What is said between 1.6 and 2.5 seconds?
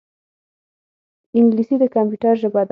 د کمپیوټر